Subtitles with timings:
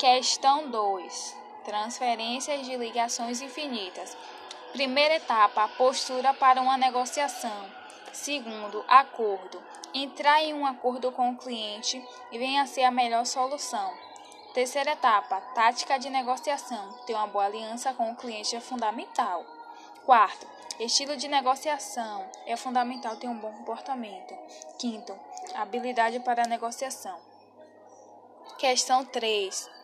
[0.00, 1.36] Questão 2.
[1.62, 4.16] Transferências de ligações infinitas.
[4.72, 7.66] Primeira etapa, postura para uma negociação.
[8.10, 9.62] Segundo, acordo.
[9.92, 12.02] Entrar em um acordo com o cliente
[12.32, 13.92] e venha a ser a melhor solução.
[14.54, 16.94] Terceira etapa, tática de negociação.
[17.06, 19.44] Ter uma boa aliança com o cliente é fundamental.
[20.06, 20.46] Quarto,
[20.78, 22.24] estilo de negociação.
[22.46, 24.34] É fundamental ter um bom comportamento.
[24.78, 25.14] Quinto,
[25.54, 27.18] habilidade para negociação.
[28.56, 29.79] Questão 3.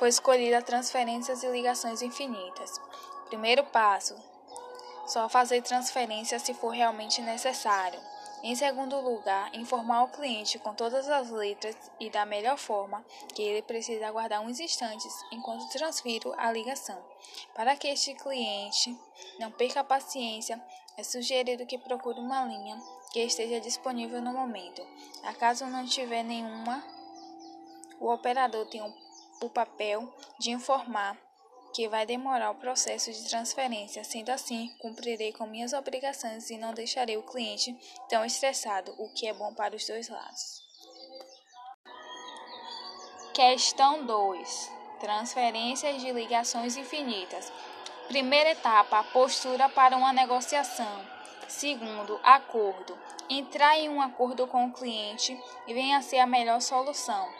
[0.00, 2.80] Foi escolhida transferências e ligações infinitas.
[3.26, 4.16] Primeiro passo:
[5.06, 8.00] só fazer transferência se for realmente necessário.
[8.42, 13.42] Em segundo lugar, informar o cliente com todas as letras e da melhor forma que
[13.42, 16.98] ele precisa aguardar uns instantes enquanto transfiro a ligação.
[17.54, 18.98] Para que este cliente
[19.38, 20.58] não perca a paciência,
[20.96, 22.80] é sugerido que procure uma linha
[23.12, 24.80] que esteja disponível no momento.
[25.24, 26.82] Acaso não tiver nenhuma,
[28.00, 28.80] o operador tem
[29.40, 31.16] o papel de informar
[31.72, 34.04] que vai demorar o processo de transferência.
[34.04, 37.76] Sendo assim, cumprirei com minhas obrigações e não deixarei o cliente
[38.08, 40.60] tão estressado, o que é bom para os dois lados.
[43.32, 44.72] Questão 2.
[44.98, 47.50] Transferências de ligações infinitas.
[48.08, 51.06] Primeira etapa, postura para uma negociação.
[51.48, 52.98] Segundo, acordo.
[53.28, 57.39] Entrar em um acordo com o cliente venha ser a melhor solução.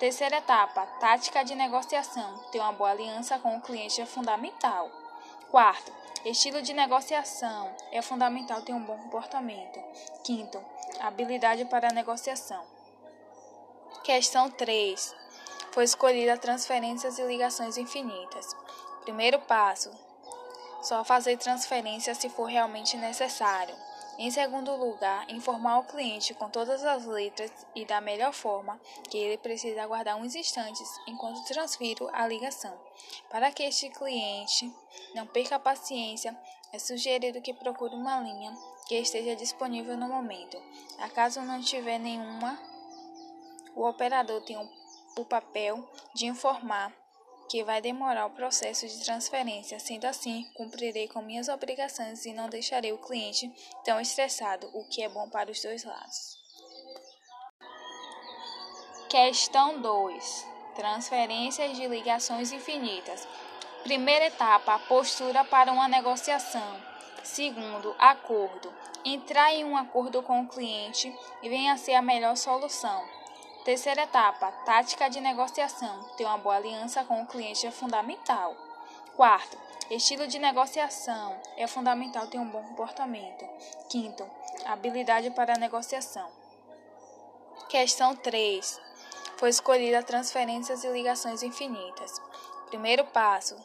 [0.00, 2.38] Terceira etapa, tática de negociação.
[2.50, 4.90] Ter uma boa aliança com o cliente é fundamental.
[5.50, 5.92] Quarto,
[6.24, 7.70] estilo de negociação.
[7.92, 9.78] É fundamental ter um bom comportamento.
[10.24, 10.58] Quinto,
[11.00, 12.64] habilidade para a negociação.
[14.02, 15.14] Questão 3.
[15.70, 18.56] Foi escolhida transferências e ligações infinitas.
[19.02, 19.90] Primeiro passo:
[20.80, 23.76] só fazer transferência se for realmente necessário.
[24.22, 29.16] Em segundo lugar, informar o cliente com todas as letras e da melhor forma que
[29.16, 32.78] ele precisa aguardar uns instantes enquanto transfiro a ligação.
[33.30, 34.70] Para que este cliente
[35.14, 36.38] não perca a paciência,
[36.70, 38.54] é sugerido que procure uma linha
[38.86, 40.62] que esteja disponível no momento.
[40.98, 42.60] Acaso não tiver nenhuma,
[43.74, 44.58] o operador tem
[45.16, 45.82] o papel
[46.12, 46.92] de informar
[47.50, 49.80] que vai demorar o processo de transferência.
[49.80, 53.50] Sendo assim, cumprirei com minhas obrigações e não deixarei o cliente
[53.84, 56.38] tão estressado, o que é bom para os dois lados.
[59.08, 60.46] Questão 2.
[60.76, 63.26] Transferências de ligações infinitas.
[63.82, 66.80] Primeira etapa, postura para uma negociação.
[67.24, 68.72] Segundo, acordo.
[69.04, 71.12] Entrar em um acordo com o cliente
[71.42, 73.19] e venha a ser a melhor solução.
[73.64, 76.02] Terceira etapa, tática de negociação.
[76.16, 78.56] Ter uma boa aliança com o cliente é fundamental.
[79.14, 79.58] Quarto,
[79.90, 81.38] estilo de negociação.
[81.58, 83.44] É fundamental ter um bom comportamento.
[83.90, 84.26] Quinto,
[84.64, 86.26] habilidade para a negociação.
[87.68, 88.80] Questão 3.
[89.36, 92.20] Foi escolhida transferências e ligações infinitas.
[92.68, 93.56] Primeiro passo: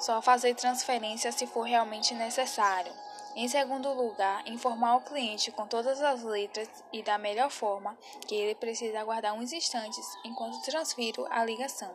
[0.00, 2.92] só fazer transferência se for realmente necessário.
[3.34, 8.34] Em segundo lugar, informar o cliente com todas as letras e da melhor forma que
[8.34, 11.90] ele precisa aguardar uns instantes enquanto transfiro a ligação.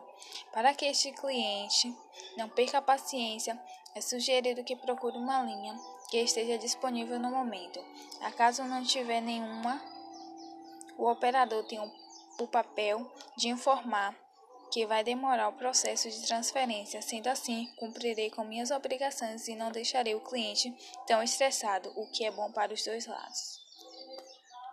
[0.51, 1.95] Para que este cliente
[2.35, 3.59] não perca a paciência,
[3.93, 7.79] é sugerido que procure uma linha que esteja disponível no momento.
[8.21, 9.79] Acaso não tiver nenhuma,
[10.97, 11.79] o operador tem
[12.39, 14.15] o papel de informar
[14.72, 17.01] que vai demorar o processo de transferência.
[17.01, 20.73] Sendo assim, cumprirei com minhas obrigações e não deixarei o cliente
[21.05, 23.66] tão estressado, o que é bom para os dois lados.